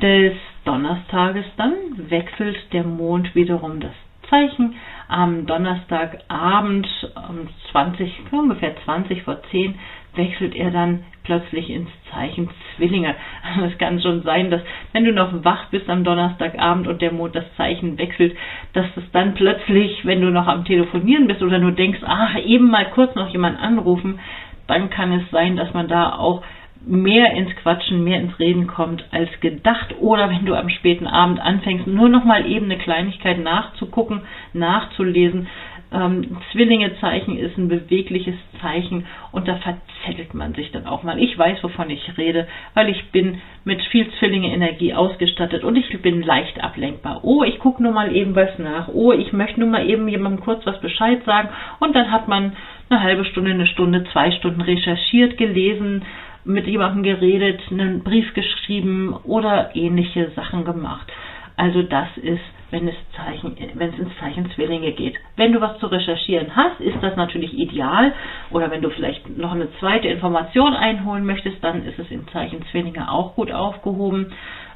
des 0.00 0.34
Donnerstages 0.64 1.44
dann 1.56 1.74
wechselt 2.10 2.56
der 2.72 2.84
Mond 2.84 3.34
wiederum 3.34 3.80
das 3.80 3.92
Zeichen. 4.30 4.74
Am 5.08 5.46
Donnerstagabend 5.46 6.86
um 7.28 7.48
20, 7.70 8.32
ungefähr 8.32 8.74
20 8.84 9.22
vor 9.22 9.40
10 9.50 9.78
wechselt 10.16 10.54
er 10.54 10.70
dann 10.70 11.04
plötzlich 11.22 11.70
ins 11.70 11.90
Zeichen 12.12 12.48
Zwillinge. 12.76 13.14
Also 13.42 13.66
es 13.72 13.78
kann 13.78 14.00
schon 14.00 14.22
sein, 14.22 14.50
dass 14.50 14.62
wenn 14.92 15.04
du 15.04 15.12
noch 15.12 15.44
wach 15.44 15.66
bist 15.70 15.88
am 15.88 16.04
Donnerstagabend 16.04 16.86
und 16.86 17.02
der 17.02 17.12
Mond 17.12 17.34
das 17.34 17.44
Zeichen 17.56 17.98
wechselt, 17.98 18.36
dass 18.72 18.86
es 18.96 19.04
dann 19.12 19.34
plötzlich, 19.34 20.04
wenn 20.04 20.20
du 20.20 20.30
noch 20.30 20.46
am 20.46 20.64
Telefonieren 20.64 21.26
bist 21.26 21.42
oder 21.42 21.58
nur 21.58 21.72
denkst, 21.72 22.00
ach, 22.04 22.36
eben 22.38 22.70
mal 22.70 22.86
kurz 22.90 23.14
noch 23.14 23.28
jemand 23.28 23.60
anrufen, 23.60 24.20
dann 24.66 24.90
kann 24.90 25.12
es 25.12 25.30
sein, 25.30 25.56
dass 25.56 25.72
man 25.74 25.88
da 25.88 26.16
auch 26.16 26.42
mehr 26.84 27.32
ins 27.32 27.54
Quatschen, 27.56 28.04
mehr 28.04 28.20
ins 28.20 28.38
Reden 28.38 28.66
kommt 28.66 29.04
als 29.10 29.28
gedacht. 29.40 29.94
Oder 29.98 30.30
wenn 30.30 30.46
du 30.46 30.54
am 30.54 30.68
späten 30.68 31.06
Abend 31.06 31.40
anfängst, 31.40 31.86
nur 31.86 32.08
noch 32.08 32.24
mal 32.24 32.46
eben 32.46 32.66
eine 32.66 32.78
Kleinigkeit 32.78 33.38
nachzugucken, 33.40 34.22
nachzulesen. 34.52 35.48
Ähm, 35.96 36.36
Zwillingezeichen 36.52 37.38
ist 37.38 37.56
ein 37.56 37.68
bewegliches 37.68 38.34
Zeichen 38.60 39.06
und 39.32 39.48
da 39.48 39.56
verzettelt 39.56 40.34
man 40.34 40.52
sich 40.52 40.70
dann 40.70 40.86
auch 40.86 41.02
mal. 41.02 41.18
Ich 41.18 41.38
weiß, 41.38 41.62
wovon 41.62 41.88
ich 41.88 42.18
rede, 42.18 42.46
weil 42.74 42.90
ich 42.90 43.10
bin 43.12 43.40
mit 43.64 43.80
viel 43.84 44.06
Zwillinge-Energie 44.18 44.92
ausgestattet 44.92 45.64
und 45.64 45.76
ich 45.76 46.02
bin 46.02 46.20
leicht 46.20 46.62
ablenkbar. 46.62 47.20
Oh, 47.22 47.42
ich 47.44 47.58
gucke 47.58 47.82
nur 47.82 47.92
mal 47.92 48.14
eben 48.14 48.36
was 48.36 48.58
nach. 48.58 48.88
Oh, 48.88 49.12
ich 49.12 49.32
möchte 49.32 49.60
nur 49.60 49.70
mal 49.70 49.88
eben 49.88 50.06
jemandem 50.06 50.44
kurz 50.44 50.66
was 50.66 50.80
Bescheid 50.80 51.24
sagen 51.24 51.48
und 51.80 51.96
dann 51.96 52.10
hat 52.10 52.28
man 52.28 52.52
eine 52.90 53.02
halbe 53.02 53.24
Stunde, 53.24 53.52
eine 53.52 53.66
Stunde, 53.66 54.04
zwei 54.12 54.30
Stunden 54.32 54.60
recherchiert, 54.60 55.38
gelesen, 55.38 56.04
mit 56.44 56.66
jemandem 56.66 57.02
geredet, 57.02 57.60
einen 57.70 58.02
Brief 58.04 58.34
geschrieben 58.34 59.14
oder 59.24 59.74
ähnliche 59.74 60.30
Sachen 60.36 60.64
gemacht. 60.64 61.10
Also 61.56 61.82
das 61.82 62.08
ist, 62.18 62.40
wenn 62.70 62.88
es, 62.88 62.94
Zeichen, 63.14 63.56
wenn 63.74 63.90
es 63.90 63.98
ins 63.98 64.16
Zeichen 64.18 64.50
Zwillinge 64.50 64.92
geht. 64.92 65.14
Wenn 65.36 65.52
du 65.52 65.60
was 65.60 65.78
zu 65.78 65.86
recherchieren 65.86 66.54
hast, 66.56 66.80
ist 66.80 67.00
das 67.00 67.16
natürlich 67.16 67.54
ideal. 67.54 68.12
Oder 68.50 68.70
wenn 68.70 68.82
du 68.82 68.90
vielleicht 68.90 69.36
noch 69.38 69.52
eine 69.52 69.70
zweite 69.78 70.08
Information 70.08 70.74
einholen 70.74 71.24
möchtest, 71.24 71.62
dann 71.62 71.84
ist 71.84 71.98
es 71.98 72.10
im 72.10 72.26
Zeichen 72.28 72.64
Zwillinge 72.70 73.10
auch 73.10 73.34
gut 73.34 73.52
aufgehoben. 73.52 74.32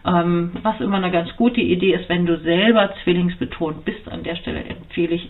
Ähm, 0.07 0.53
was 0.63 0.81
immer 0.81 0.97
eine 0.97 1.11
ganz 1.11 1.35
gute 1.37 1.61
Idee 1.61 1.95
ist, 1.95 2.09
wenn 2.09 2.27
du 2.27 2.39
selber 2.39 2.95
zwillingsbetont 3.03 3.85
bist, 3.85 4.11
an 4.11 4.23
der 4.23 4.37
Stelle 4.37 4.63
empfehle 4.65 5.17
ich 5.17 5.29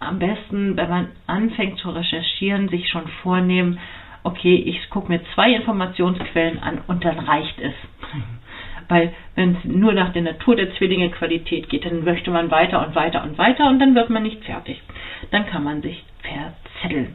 am 0.00 0.18
besten, 0.18 0.76
wenn 0.76 0.90
man 0.90 1.08
anfängt 1.26 1.78
zu 1.78 1.90
recherchieren, 1.90 2.68
sich 2.68 2.88
schon 2.88 3.06
vornehmen, 3.22 3.78
okay, 4.24 4.56
ich 4.56 4.90
gucke 4.90 5.12
mir 5.12 5.20
zwei 5.34 5.52
Informationsquellen 5.54 6.58
an 6.58 6.80
und 6.86 7.04
dann 7.04 7.18
reicht 7.18 7.58
es. 7.60 7.74
Weil 8.90 9.12
wenn 9.36 9.56
es 9.56 9.64
nur 9.64 9.94
nach 9.94 10.12
der 10.12 10.22
Natur 10.22 10.56
der 10.56 10.74
Zwillinge 10.74 11.10
Qualität 11.10 11.70
geht, 11.70 11.86
dann 11.86 12.04
möchte 12.04 12.30
man 12.30 12.50
weiter 12.50 12.84
und 12.84 12.94
weiter 12.94 13.22
und 13.22 13.38
weiter 13.38 13.68
und 13.68 13.78
dann 13.78 13.94
wird 13.94 14.10
man 14.10 14.24
nicht 14.24 14.44
fertig. 14.44 14.82
Dann 15.30 15.46
kann 15.46 15.64
man 15.64 15.80
sich 15.80 16.04
verzetteln. 16.22 17.14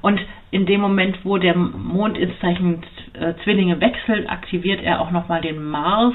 Und 0.00 0.20
in 0.50 0.66
dem 0.66 0.80
Moment, 0.80 1.18
wo 1.24 1.38
der 1.38 1.54
Mond 1.54 2.18
ins 2.18 2.38
Zeichen 2.40 2.82
äh, 3.12 3.34
Zwillinge 3.44 3.80
wechselt, 3.80 4.28
aktiviert 4.28 4.82
er 4.82 5.00
auch 5.00 5.10
nochmal 5.10 5.42
den 5.42 5.62
Mars, 5.62 6.14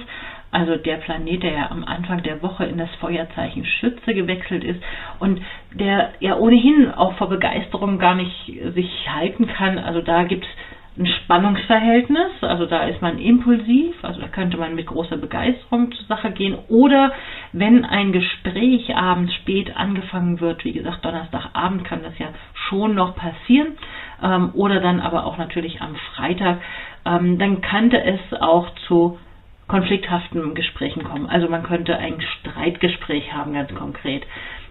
also 0.49 0.77
der 0.77 0.97
Planet, 0.97 1.43
der 1.43 1.51
ja 1.51 1.71
am 1.71 1.83
Anfang 1.83 2.23
der 2.23 2.41
Woche 2.41 2.65
in 2.65 2.77
das 2.77 2.89
Feuerzeichen 2.99 3.65
Schütze 3.65 4.13
gewechselt 4.13 4.63
ist 4.63 4.81
und 5.19 5.41
der 5.73 6.13
ja 6.19 6.37
ohnehin 6.37 6.91
auch 6.91 7.13
vor 7.17 7.29
Begeisterung 7.29 7.99
gar 7.99 8.15
nicht 8.15 8.53
sich 8.73 9.07
halten 9.13 9.47
kann. 9.47 9.77
Also 9.77 10.01
da 10.01 10.23
gibt 10.23 10.45
es 10.45 10.49
ein 10.97 11.05
Spannungsverhältnis, 11.05 12.31
also 12.41 12.65
da 12.65 12.85
ist 12.85 13.01
man 13.01 13.19
impulsiv, 13.19 13.95
also 14.03 14.19
da 14.19 14.27
könnte 14.27 14.57
man 14.57 14.73
mit 14.73 14.87
großer 14.87 15.17
Begeisterung 15.17 15.91
zur 15.91 16.05
Sache 16.07 16.31
gehen. 16.31 16.57
Oder 16.69 17.11
wenn 17.53 17.85
ein 17.85 18.11
Gespräch 18.11 18.95
abends 18.95 19.33
spät 19.35 19.75
angefangen 19.75 20.39
wird, 20.39 20.65
wie 20.65 20.71
gesagt, 20.73 21.05
Donnerstagabend 21.05 21.83
kann 21.83 22.01
das 22.01 22.17
ja 22.17 22.27
schon 22.53 22.95
noch 22.95 23.15
passieren, 23.15 23.77
ähm, 24.23 24.51
oder 24.53 24.79
dann 24.79 24.99
aber 24.99 25.25
auch 25.25 25.37
natürlich 25.37 25.81
am 25.81 25.95
Freitag, 26.15 26.59
ähm, 27.05 27.37
dann 27.37 27.61
könnte 27.61 28.03
es 28.03 28.19
auch 28.41 28.69
zu 28.87 29.19
konflikthaften 29.67 30.55
Gesprächen 30.55 31.03
kommen. 31.03 31.27
Also 31.27 31.47
man 31.47 31.63
könnte 31.63 31.97
ein 31.97 32.21
Streitgespräch 32.21 33.33
haben, 33.33 33.53
ganz 33.53 33.73
konkret. 33.75 34.25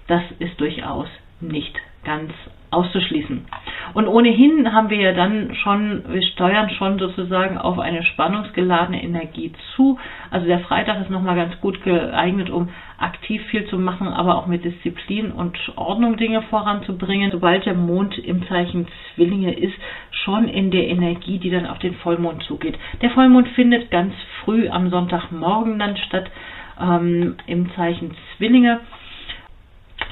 Das 0.09 0.23
ist 0.39 0.59
durchaus 0.61 1.09
nicht 1.41 1.77
ganz 2.07 2.33
auszuschließen. 2.71 3.45
Und 3.95 4.09
ohnehin 4.09 4.73
haben 4.73 4.91
wir 4.91 4.99
ja 4.99 5.13
dann 5.13 5.55
schon, 5.55 6.05
wir 6.09 6.23
steuern 6.23 6.71
schon 6.71 6.99
sozusagen 6.99 7.59
auf 7.59 7.79
eine 7.79 8.03
spannungsgeladene 8.03 9.03
Energie 9.03 9.53
zu. 9.75 9.99
Also 10.31 10.47
der 10.47 10.61
Freitag 10.61 11.01
ist 11.01 11.11
nochmal 11.11 11.37
ganz 11.37 11.61
gut 11.61 11.83
geeignet, 11.83 12.51
um 12.51 12.69
aktiv 12.99 13.43
viel 13.51 13.67
zu 13.67 13.79
machen, 13.79 14.09
aber 14.09 14.37
auch 14.37 14.47
mit 14.47 14.65
Disziplin 14.65 15.31
und 15.31 15.57
Ordnung 15.77 16.17
Dinge 16.17 16.43
voranzubringen. 16.43 17.31
Sobald 17.31 17.67
der 17.67 17.75
Mond 17.75 18.19
im 18.19 18.47
Zeichen 18.49 18.87
Zwillinge 19.15 19.55
ist, 19.55 19.75
schon 20.11 20.49
in 20.49 20.71
der 20.71 20.89
Energie, 20.89 21.39
die 21.39 21.51
dann 21.51 21.67
auf 21.67 21.79
den 21.79 21.95
Vollmond 21.95 22.43
zugeht. 22.45 22.79
Der 23.01 23.11
Vollmond 23.11 23.49
findet 23.49 23.91
ganz 23.91 24.13
früh 24.45 24.69
am 24.69 24.91
Sonntagmorgen 24.91 25.79
dann 25.79 25.97
statt 25.97 26.31
ähm, 26.81 27.37
im 27.47 27.73
Zeichen 27.75 28.15
Zwillinge. 28.37 28.81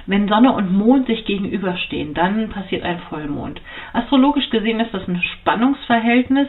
Wenn 0.06 0.28
Sonne 0.28 0.52
und 0.52 0.72
Mond 0.72 1.06
sich 1.06 1.24
gegenüberstehen, 1.24 2.14
dann 2.14 2.50
passiert 2.50 2.82
ein 2.84 2.98
Vollmond. 3.08 3.60
Astrologisch 3.92 4.50
gesehen 4.50 4.80
ist 4.80 4.92
das 4.92 5.08
ein 5.08 5.22
Spannungsverhältnis 5.22 6.48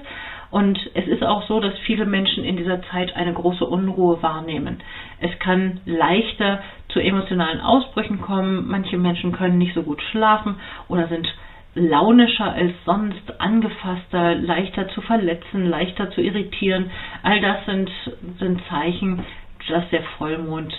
und 0.52 0.80
es 0.94 1.08
ist 1.08 1.24
auch 1.24 1.48
so, 1.48 1.60
dass 1.60 1.78
viele 1.80 2.06
Menschen 2.06 2.44
in 2.44 2.58
dieser 2.58 2.82
Zeit 2.84 3.16
eine 3.16 3.34
große 3.34 3.66
Unruhe 3.66 4.22
wahrnehmen. 4.22 4.80
Es 5.20 5.38
kann 5.40 5.80
leichter 5.86 6.62
zu 6.90 7.00
emotionalen 7.00 7.62
Ausbrüchen 7.62 8.22
kommen. 8.22 8.68
Manche 8.68 8.98
Menschen 8.98 9.32
können 9.32 9.58
nicht 9.58 9.74
so 9.74 9.84
gut 9.84 10.02
schlafen 10.12 10.56
oder 10.88 11.08
sind 11.08 11.28
launischer 11.76 12.54
als 12.54 12.72
sonst, 12.86 13.40
angefasster, 13.40 14.36
leichter 14.36 14.88
zu 14.90 15.02
verletzen, 15.02 15.70
leichter 15.70 16.10
zu 16.12 16.22
irritieren. 16.22 16.90
All 17.22 17.42
das 17.42 17.66
sind, 17.66 17.92
sind 18.40 18.62
Zeichen, 18.70 19.26
dass 19.68 19.90
der 19.90 20.04
Vollmond 20.18 20.74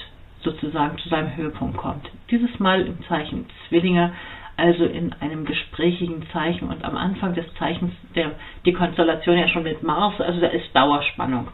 sozusagen 0.47 0.97
zu 0.99 1.09
seinem 1.09 1.37
Höhepunkt 1.37 1.77
kommt. 1.77 2.09
Dieses 2.31 2.59
Mal 2.59 2.87
im 2.87 3.03
Zeichen 3.09 3.47
Zwillinge, 3.69 4.13
also 4.57 4.85
in 4.85 5.13
einem 5.21 5.45
gesprächigen 5.45 6.23
Zeichen 6.33 6.69
und 6.69 6.85
am 6.85 6.97
Anfang 6.97 7.35
des 7.35 7.45
Zeichens 7.59 7.93
der 8.15 8.33
die 8.65 8.73
Konstellation 8.73 9.37
ja 9.37 9.49
schon 9.49 9.65
mit 9.65 9.83
Mars, 9.83 10.19
also 10.21 10.41
da 10.41 10.47
ist 10.47 10.75
Dauerspannung. 10.75 11.49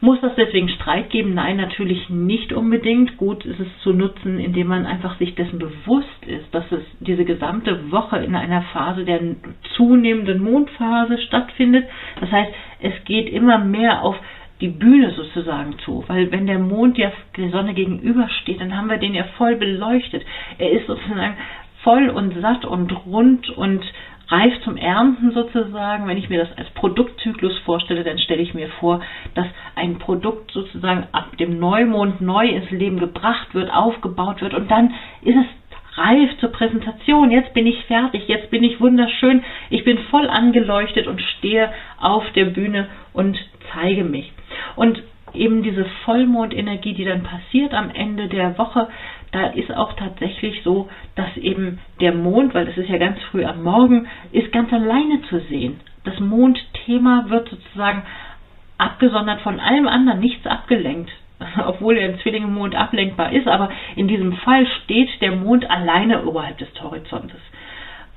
Muss 0.00 0.20
das 0.20 0.34
deswegen 0.36 0.68
Streit 0.68 1.08
geben? 1.08 1.32
Nein, 1.32 1.56
natürlich 1.56 2.10
nicht 2.10 2.52
unbedingt. 2.52 3.16
Gut 3.16 3.44
ist 3.46 3.58
es 3.58 3.68
zu 3.82 3.94
nutzen, 3.94 4.38
indem 4.38 4.66
man 4.66 4.84
einfach 4.84 5.16
sich 5.18 5.34
dessen 5.34 5.58
bewusst 5.58 6.26
ist, 6.26 6.44
dass 6.54 6.70
es 6.72 6.82
diese 7.00 7.24
gesamte 7.24 7.90
Woche 7.90 8.18
in 8.18 8.34
einer 8.34 8.60
Phase 8.74 9.06
der 9.06 9.20
zunehmenden 9.76 10.42
Mondphase 10.42 11.16
stattfindet. 11.22 11.86
Das 12.20 12.30
heißt, 12.30 12.52
es 12.80 12.92
geht 13.06 13.30
immer 13.32 13.56
mehr 13.56 14.02
auf 14.02 14.16
die 14.60 14.68
Bühne 14.68 15.10
sozusagen 15.10 15.78
zu, 15.84 16.04
weil 16.06 16.30
wenn 16.30 16.46
der 16.46 16.58
Mond 16.58 16.96
ja 16.96 17.12
der 17.36 17.50
Sonne 17.50 17.74
gegenübersteht, 17.74 18.60
dann 18.60 18.76
haben 18.76 18.88
wir 18.88 18.98
den 18.98 19.14
ja 19.14 19.24
voll 19.36 19.56
beleuchtet. 19.56 20.24
Er 20.58 20.70
ist 20.70 20.86
sozusagen 20.86 21.36
voll 21.82 22.08
und 22.08 22.40
satt 22.40 22.64
und 22.64 22.90
rund 23.06 23.50
und 23.50 23.84
reif 24.28 24.54
zum 24.62 24.76
Ernten 24.76 25.32
sozusagen. 25.32 26.06
Wenn 26.06 26.16
ich 26.16 26.30
mir 26.30 26.38
das 26.38 26.56
als 26.56 26.70
Produktzyklus 26.70 27.58
vorstelle, 27.58 28.04
dann 28.04 28.18
stelle 28.18 28.42
ich 28.42 28.54
mir 28.54 28.68
vor, 28.80 29.00
dass 29.34 29.46
ein 29.74 29.98
Produkt 29.98 30.50
sozusagen 30.52 31.06
ab 31.12 31.36
dem 31.38 31.58
Neumond 31.58 32.20
neu 32.20 32.46
ins 32.48 32.70
Leben 32.70 32.98
gebracht 32.98 33.54
wird, 33.54 33.70
aufgebaut 33.72 34.40
wird 34.40 34.54
und 34.54 34.70
dann 34.70 34.94
ist 35.22 35.36
es 35.36 35.46
reif 35.96 36.36
zur 36.38 36.50
Präsentation. 36.50 37.30
Jetzt 37.30 37.54
bin 37.54 37.66
ich 37.66 37.84
fertig, 37.84 38.28
jetzt 38.28 38.50
bin 38.50 38.64
ich 38.64 38.80
wunderschön, 38.80 39.42
ich 39.70 39.84
bin 39.84 39.98
voll 40.10 40.28
angeleuchtet 40.28 41.06
und 41.06 41.20
stehe 41.20 41.72
auf 42.00 42.24
der 42.32 42.46
Bühne 42.46 42.88
und 43.12 43.38
zeige 43.72 44.04
mich. 44.04 44.32
Und 44.76 45.02
eben 45.32 45.62
diese 45.62 45.84
Vollmondenergie, 46.04 46.94
die 46.94 47.04
dann 47.04 47.22
passiert 47.22 47.74
am 47.74 47.90
Ende 47.90 48.28
der 48.28 48.56
Woche, 48.58 48.88
da 49.32 49.48
ist 49.48 49.74
auch 49.74 49.94
tatsächlich 49.94 50.62
so, 50.62 50.88
dass 51.16 51.36
eben 51.36 51.80
der 52.00 52.14
Mond, 52.14 52.54
weil 52.54 52.66
das 52.66 52.76
ist 52.76 52.88
ja 52.88 52.98
ganz 52.98 53.20
früh 53.30 53.44
am 53.44 53.62
Morgen, 53.64 54.06
ist 54.30 54.52
ganz 54.52 54.72
alleine 54.72 55.22
zu 55.28 55.40
sehen. 55.48 55.80
Das 56.04 56.20
Mondthema 56.20 57.26
wird 57.28 57.48
sozusagen 57.48 58.02
abgesondert 58.78 59.40
von 59.40 59.58
allem 59.58 59.88
anderen, 59.88 60.20
nichts 60.20 60.46
abgelenkt. 60.46 61.10
Obwohl 61.66 61.96
er 61.96 62.08
im 62.10 62.18
Zwillingemond 62.20 62.74
ablenkbar 62.74 63.32
ist, 63.32 63.48
aber 63.48 63.70
in 63.96 64.08
diesem 64.08 64.32
Fall 64.34 64.66
steht 64.84 65.08
der 65.20 65.36
Mond 65.36 65.68
alleine 65.70 66.24
oberhalb 66.24 66.58
des 66.58 66.68
Horizontes. 66.82 67.40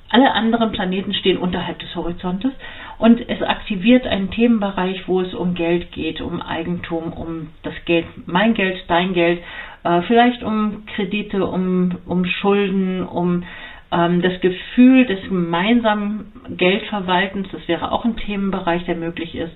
Alle 0.09 0.31
anderen 0.33 0.71
Planeten 0.71 1.13
stehen 1.13 1.37
unterhalb 1.37 1.79
des 1.79 1.93
Horizontes 1.95 2.53
und 2.97 3.27
es 3.29 3.41
aktiviert 3.41 4.07
einen 4.07 4.31
Themenbereich, 4.31 5.07
wo 5.07 5.19
es 5.21 5.33
um 5.33 5.53
Geld 5.53 5.91
geht, 5.91 6.21
um 6.21 6.41
Eigentum, 6.41 7.11
um 7.11 7.49
das 7.63 7.73
Geld, 7.85 8.05
mein 8.25 8.53
Geld, 8.53 8.77
dein 8.87 9.13
Geld, 9.13 9.41
äh, 9.83 10.01
vielleicht 10.03 10.43
um 10.43 10.85
Kredite, 10.95 11.45
um, 11.45 11.97
um 12.05 12.23
Schulden, 12.23 13.05
um 13.05 13.43
ähm, 13.91 14.21
das 14.21 14.39
Gefühl 14.39 15.05
des 15.05 15.21
gemeinsamen 15.23 16.31
Geldverwaltens. 16.49 17.47
Das 17.51 17.67
wäre 17.67 17.91
auch 17.91 18.05
ein 18.05 18.15
Themenbereich, 18.15 18.85
der 18.85 18.95
möglich 18.95 19.35
ist. 19.35 19.53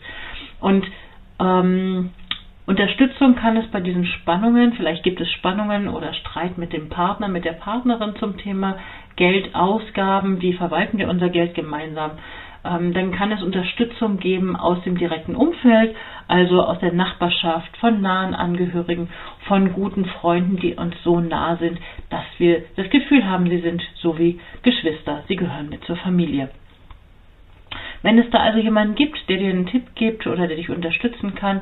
Und 0.60 0.86
ähm, 1.40 2.12
Unterstützung 2.68 3.36
kann 3.36 3.58
es 3.58 3.68
bei 3.72 3.80
diesen 3.80 4.06
Spannungen, 4.06 4.74
vielleicht 4.74 5.04
gibt 5.04 5.20
es 5.20 5.32
Spannungen 5.32 5.88
oder 5.88 6.14
Streit 6.14 6.58
mit 6.58 6.74
dem 6.74 6.90
Partner, 6.90 7.28
mit 7.28 7.44
der 7.44 7.54
Partnerin 7.54 8.16
zum 8.18 8.38
Thema 8.38 8.78
Geldausgaben, 9.16 10.42
wie 10.42 10.54
verwalten 10.54 10.98
wir 10.98 11.10
unser 11.10 11.30
Geld 11.30 11.56
gemeinsam, 11.56 12.12
ähm, 12.64 12.94
dann 12.94 13.12
kann 13.12 13.32
es 13.32 13.42
Unterstützung 13.42 14.20
geben 14.20 14.56
aus 14.56 14.82
dem 14.84 14.98
direkten 14.98 15.36
Umfeld, 15.36 15.96
also 16.28 16.64
aus 16.64 16.80
der 16.80 16.94
Nachbarschaft, 16.94 17.76
von 17.78 18.02
nahen 18.02 18.36
Angehörigen, 18.36 19.10
von 19.48 19.74
guten 19.74 20.06
Freunden, 20.06 20.58
die 20.58 20.76
uns 20.76 20.96
so 21.04 21.20
nah 21.20 21.58
sind, 21.58 21.80
dass 22.10 22.26
wir 22.38 22.64
das 22.76 22.90
Gefühl 22.90 23.28
haben, 23.28 23.50
sie 23.50 23.62
sind 23.62 23.82
so 23.96 24.18
wie 24.20 24.40
Geschwister, 24.62 25.24
sie 25.28 25.36
gehören 25.36 25.70
mit 25.70 25.84
zur 25.86 25.98
Familie. 25.98 26.50
Wenn 28.04 28.18
es 28.20 28.30
da 28.32 28.40
also 28.40 28.60
jemanden 28.60 28.96
gibt, 28.96 29.18
der 29.30 29.38
dir 29.38 29.50
einen 29.50 29.68
Tipp 29.68 29.96
gibt 29.96 30.26
oder 30.28 30.48
der 30.48 30.58
dich 30.58 30.70
unterstützen 30.70 31.36
kann, 31.36 31.62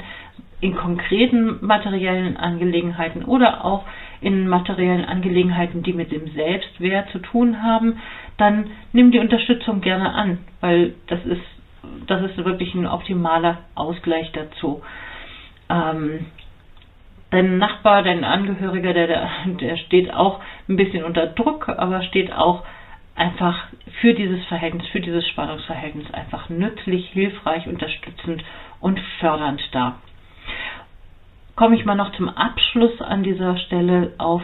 in 0.62 0.76
konkreten 0.76 1.58
materiellen 1.66 2.38
Angelegenheiten 2.38 3.24
oder 3.24 3.64
auch 3.64 3.86
in 4.22 4.48
materiellen 4.48 5.06
Angelegenheiten, 5.06 5.84
die 5.84 5.94
mit 5.94 6.12
dem 6.12 6.28
Selbstwert 6.34 7.10
zu 7.12 7.20
tun 7.20 7.64
haben, 7.64 8.00
dann 8.38 8.70
nimm 8.92 9.12
die 9.12 9.20
Unterstützung 9.20 9.82
gerne 9.82 10.14
an, 10.14 10.40
weil 10.60 10.94
das 11.08 11.24
ist, 11.26 11.42
das 12.08 12.22
ist 12.24 12.38
wirklich 12.44 12.74
ein 12.76 12.88
optimaler 12.88 13.60
Ausgleich 13.76 14.32
dazu. 14.34 14.82
Ähm, 15.70 16.26
dein 17.32 17.58
Nachbar, 17.58 18.04
dein 18.04 18.26
Angehöriger, 18.26 18.94
der, 18.94 19.30
der 19.46 19.78
steht 19.78 20.14
auch 20.14 20.42
ein 20.68 20.76
bisschen 20.76 21.06
unter 21.06 21.28
Druck, 21.28 21.70
aber 21.70 22.02
steht 22.04 22.34
auch 22.34 22.64
einfach 23.16 23.68
für 24.02 24.14
dieses 24.14 24.44
Verhältnis, 24.48 24.88
für 24.88 25.00
dieses 25.00 25.26
Spannungsverhältnis 25.30 26.12
einfach 26.14 26.50
nützlich, 26.50 27.10
hilfreich, 27.12 27.68
unterstützend 27.68 28.44
und 28.82 29.00
fördernd 29.20 29.62
da 29.72 29.98
komme 31.60 31.76
ich 31.76 31.84
mal 31.84 31.96
noch 31.96 32.14
zum 32.14 32.30
Abschluss 32.30 33.02
an 33.02 33.22
dieser 33.22 33.58
Stelle 33.58 34.14
auf 34.18 34.42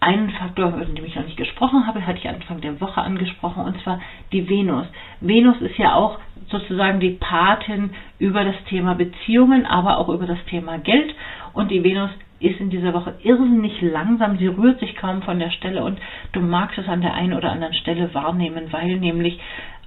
einen 0.00 0.28
Faktor, 0.32 0.68
über 0.68 0.84
den 0.84 1.02
ich 1.02 1.16
noch 1.16 1.24
nicht 1.24 1.38
gesprochen 1.38 1.86
habe, 1.86 2.06
hatte 2.06 2.18
ich 2.18 2.28
Anfang 2.28 2.60
der 2.60 2.78
Woche 2.78 3.00
angesprochen, 3.00 3.64
und 3.64 3.80
zwar 3.80 4.02
die 4.30 4.46
Venus. 4.46 4.86
Venus 5.22 5.58
ist 5.62 5.78
ja 5.78 5.94
auch 5.94 6.18
sozusagen 6.50 7.00
die 7.00 7.16
Patin 7.18 7.88
über 8.18 8.44
das 8.44 8.56
Thema 8.68 8.94
Beziehungen, 8.94 9.64
aber 9.64 9.96
auch 9.96 10.10
über 10.10 10.26
das 10.26 10.44
Thema 10.50 10.76
Geld. 10.76 11.14
Und 11.54 11.70
die 11.70 11.82
Venus 11.82 12.10
ist 12.38 12.60
in 12.60 12.68
dieser 12.68 12.92
Woche 12.92 13.14
irrsinnig 13.22 13.80
langsam, 13.80 14.36
sie 14.36 14.48
rührt 14.48 14.80
sich 14.80 14.96
kaum 14.96 15.22
von 15.22 15.38
der 15.38 15.52
Stelle 15.52 15.82
und 15.82 15.98
du 16.32 16.40
magst 16.40 16.76
es 16.76 16.86
an 16.86 17.00
der 17.00 17.14
einen 17.14 17.32
oder 17.32 17.50
anderen 17.50 17.72
Stelle 17.72 18.12
wahrnehmen, 18.12 18.70
weil 18.72 18.98
nämlich 18.98 19.40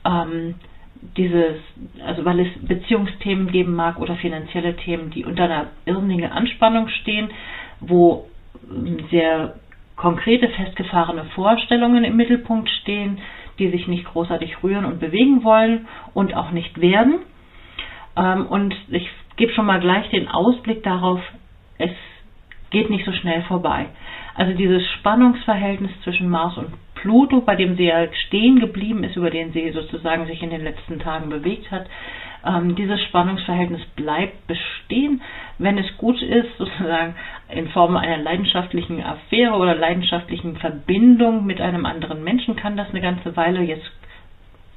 ähm, 0.04 0.56
dieses, 1.16 1.56
also 2.06 2.26
weil 2.26 2.40
es 2.42 2.48
Beziehungsthemen 2.68 3.52
geben 3.52 3.74
mag 3.76 4.00
oder 4.00 4.16
finanzielle 4.16 4.76
Themen, 4.76 5.12
die 5.12 5.26
unter 5.26 5.44
einer 5.46 5.68
irrsinnigen 5.86 6.32
Anspannung 6.32 6.88
stehen, 6.90 7.30
wo 7.80 8.28
ähm, 8.70 8.98
sehr 9.12 9.56
konkrete, 9.96 10.48
festgefahrene 10.50 11.26
Vorstellungen 11.36 12.04
im 12.04 12.16
Mittelpunkt 12.16 12.70
stehen, 12.82 13.20
die 13.60 13.70
sich 13.70 13.88
nicht 13.88 14.06
großartig 14.06 14.64
rühren 14.64 14.86
und 14.86 15.00
bewegen 15.00 15.44
wollen 15.44 15.88
und 16.14 16.34
auch 16.36 16.52
nicht 16.52 16.80
werden. 16.80 17.20
Ähm, 18.16 18.46
und 18.48 18.76
ich 18.90 19.10
gebe 19.36 19.54
schon 19.54 19.66
mal 19.66 19.80
gleich 19.80 20.10
den 20.10 20.28
Ausblick 20.28 20.84
darauf, 20.84 21.20
es 21.78 21.92
geht 22.70 22.90
nicht 22.90 23.06
so 23.06 23.12
schnell 23.14 23.42
vorbei. 23.44 23.88
Also 24.36 24.54
dieses 24.54 24.84
Spannungsverhältnis 25.00 25.92
zwischen 26.04 26.30
Mars 26.30 26.58
und 26.58 26.68
Pluto, 27.01 27.42
bei 27.42 27.56
dem 27.56 27.75
sie 27.77 27.86
ja 27.86 28.12
stehen 28.27 28.60
geblieben 28.60 29.04
ist, 29.04 29.16
über 29.16 29.30
den 29.30 29.51
sie 29.54 29.72
sozusagen 29.72 30.25
sich 30.25 30.42
in 30.42 30.50
den 30.50 30.63
letzten 30.63 31.00
Tagen 31.00 31.30
bewegt 31.30 31.70
hat, 31.72 31.88
ähm, 32.46 32.75
dieses 32.75 33.01
Spannungsverhältnis 33.04 33.84
bleibt 33.96 34.48
bestehen, 34.48 35.22
wenn 35.58 35.77
es 35.77 35.98
gut 35.98 36.22
ist, 36.22 36.58
sozusagen 36.58 37.16
in 37.50 37.68
Form 37.70 37.96
einer 37.98 38.18
leidenschaftlichen 38.18 39.04
Affäre 39.04 39.56
oder 39.56 39.75
leidenschaftlichen 39.75 40.58
Verbindung 40.58 41.46
mit 41.46 41.62
einem 41.62 41.86
anderen 41.86 42.24
Menschen, 42.24 42.56
kann 42.56 42.77
das 42.77 42.89
eine 42.89 43.01
ganze 43.01 43.36
Weile 43.36 43.62
jetzt 43.62 43.89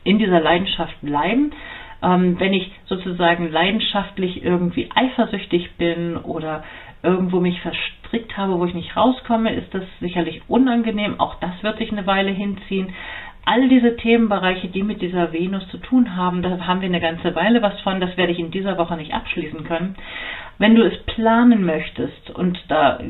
in 0.05 0.19
dieser 0.19 0.41
Leidenschaft 0.41 1.01
bleiben. 1.03 1.53
Ähm, 2.03 2.41
wenn 2.41 2.55
ich 2.55 2.73
sozusagen 2.87 3.51
leidenschaftlich 3.51 4.43
irgendwie 4.43 4.89
eifersüchtig 4.95 5.73
bin 5.77 6.17
oder 6.17 6.65
irgendwo 7.03 7.41
mich 7.41 7.61
verstrickt 7.61 8.37
habe, 8.37 8.59
wo 8.59 8.65
ich 8.65 8.75
nicht 8.75 8.97
rauskomme, 8.97 9.53
ist 9.53 9.73
das 9.75 9.85
sicherlich 10.01 10.43
unangenehm. 10.49 11.19
Auch 11.19 11.37
das 11.37 11.63
wird 11.63 11.79
sich 11.79 11.93
eine 11.93 12.07
Weile 12.07 12.31
hinziehen. 12.31 12.93
All 13.47 13.69
diese 13.69 13.97
Themenbereiche, 13.97 14.69
die 14.69 14.83
mit 14.83 15.01
dieser 15.01 15.33
Venus 15.33 15.67
zu 15.69 15.79
tun 15.79 16.15
haben, 16.15 16.43
da 16.43 16.67
haben 16.67 16.83
wir 16.83 16.89
eine 16.89 17.01
ganze 17.01 17.35
Weile 17.35 17.63
was 17.63 17.81
von. 17.81 18.01
Das 18.01 18.17
werde 18.17 18.33
ich 18.33 18.39
in 18.39 18.51
dieser 18.51 18.77
Woche 18.77 18.97
nicht 18.97 19.15
abschließen 19.15 19.65
können. 19.65 19.97
Wenn 20.59 20.75
du 20.75 20.83
es 20.83 20.97
planen 21.05 21.65
möchtest, 21.65 22.31
und 22.31 22.63
da, 22.69 23.01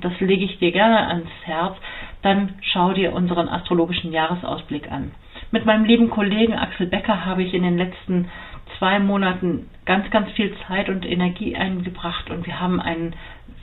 das 0.00 0.18
lege 0.18 0.44
ich 0.44 0.58
dir 0.58 0.72
gerne 0.72 1.06
ans 1.06 1.30
Herz, 1.44 1.76
dann 2.22 2.54
schau 2.62 2.92
dir 2.92 3.12
unseren 3.12 3.48
astrologischen 3.48 4.12
Jahresausblick 4.12 4.90
an. 4.90 5.12
Mit 5.52 5.64
meinem 5.64 5.84
lieben 5.84 6.10
Kollegen 6.10 6.54
Axel 6.54 6.88
Becker 6.88 7.24
habe 7.24 7.44
ich 7.44 7.54
in 7.54 7.62
den 7.62 7.78
letzten 7.78 8.28
zwei 8.78 8.98
Monaten 8.98 9.70
ganz, 9.84 10.10
ganz 10.10 10.30
viel 10.32 10.52
Zeit 10.66 10.88
und 10.88 11.06
Energie 11.06 11.54
eingebracht 11.56 12.30
und 12.30 12.46
wir 12.46 12.60
haben 12.60 12.80
einen 12.80 13.14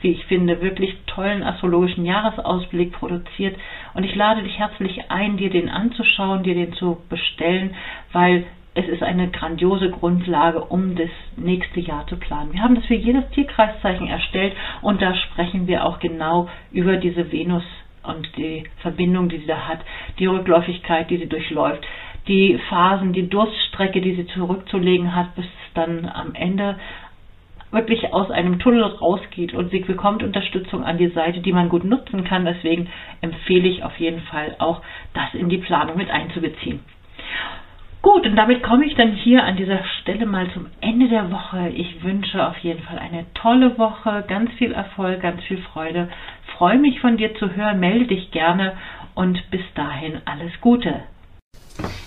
wie 0.04 0.12
ich 0.12 0.26
finde, 0.26 0.62
wirklich 0.62 0.96
tollen 1.08 1.42
astrologischen 1.42 2.06
Jahresausblick 2.06 2.92
produziert. 2.92 3.56
Und 3.94 4.04
ich 4.04 4.14
lade 4.16 4.44
dich 4.44 4.60
herzlich 4.60 5.10
ein, 5.10 5.38
dir 5.38 5.50
den 5.50 5.70
anzuschauen, 5.70 6.44
dir 6.44 6.56
den 6.56 6.74
zu 6.74 6.98
bestellen, 7.10 7.76
weil 8.12 8.46
es 8.76 8.88
ist 8.88 9.04
eine 9.04 9.30
grandiose 9.30 9.90
Grundlage, 9.92 10.64
um 10.64 10.96
das 10.96 11.10
nächste 11.38 11.80
Jahr 11.80 12.08
zu 12.08 12.18
planen. 12.18 12.54
Wir 12.54 12.62
haben 12.62 12.76
das 12.76 12.86
für 12.86 12.96
jedes 12.96 13.28
Tierkreiszeichen 13.32 14.08
erstellt 14.08 14.54
und 14.82 15.02
da 15.02 15.16
sprechen 15.16 15.68
wir 15.68 15.86
auch 15.86 16.00
genau 16.00 16.50
über 16.72 16.98
diese 16.98 17.32
Venus 17.32 17.64
und 18.04 18.28
die 18.36 18.64
Verbindung, 18.82 19.30
die 19.30 19.38
sie 19.38 19.46
da 19.48 19.68
hat, 19.68 19.80
die 20.20 20.26
Rückläufigkeit, 20.26 21.10
die 21.10 21.18
sie 21.18 21.28
durchläuft, 21.30 21.86
die 22.28 22.58
Phasen, 22.70 23.14
die 23.14 23.30
Durststrecke, 23.30 24.02
die 24.02 24.16
sie 24.16 24.28
zurückzulegen 24.28 25.16
hat, 25.16 25.36
bis 25.36 25.46
dann 25.74 26.06
am 26.06 26.34
Ende 26.36 26.78
wirklich 27.74 28.14
aus 28.14 28.32
einem 28.32 28.60
Tunnel 28.60 28.84
rausgeht 28.84 29.54
und 29.54 29.72
sie 29.72 29.80
bekommt 29.80 30.24
Unterstützung 30.24 30.84
an 30.84 30.98
die 30.98 31.10
Seite, 31.10 31.42
die 31.42 31.52
man 31.52 31.70
gut 31.70 31.84
nutzen 31.84 32.24
kann. 32.24 32.46
Deswegen 32.46 32.90
empfehle 33.22 33.68
ich 33.68 33.84
auf 33.84 34.00
jeden 34.00 34.22
Fall 34.22 34.56
auch, 34.60 34.82
das 35.14 35.34
in 35.34 35.50
die 35.50 35.58
Planung 35.58 35.98
mit 35.98 36.10
einzubeziehen. 36.10 36.80
Gut, 38.04 38.26
und 38.26 38.36
damit 38.36 38.64
komme 38.64 38.86
ich 38.86 38.96
dann 38.96 39.14
hier 39.14 39.46
an 39.46 39.56
dieser 39.56 39.82
Stelle 40.02 40.26
mal 40.26 40.52
zum 40.52 40.68
Ende 40.82 41.08
der 41.08 41.32
Woche. 41.32 41.70
Ich 41.70 42.04
wünsche 42.04 42.46
auf 42.46 42.58
jeden 42.58 42.82
Fall 42.84 43.00
eine 43.00 43.26
tolle 43.34 43.78
Woche, 43.78 44.26
ganz 44.28 44.52
viel 44.54 44.74
Erfolg, 44.74 45.22
ganz 45.22 45.42
viel 45.44 45.60
Freude. 45.60 46.10
Freue 46.58 46.80
mich 46.80 47.00
von 47.00 47.16
dir 47.16 47.34
zu 47.36 47.56
hören, 47.56 47.80
melde 47.80 48.08
dich 48.08 48.32
gerne 48.32 48.74
und 49.16 49.50
bis 49.52 49.62
dahin 49.74 50.22
alles 50.26 50.52
Gute. 50.60 51.04